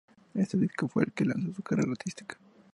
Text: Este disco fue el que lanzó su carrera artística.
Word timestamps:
Este 0.33 0.57
disco 0.57 0.87
fue 0.87 1.03
el 1.03 1.13
que 1.13 1.25
lanzó 1.25 1.53
su 1.53 1.61
carrera 1.61 1.91
artística. 1.91 2.35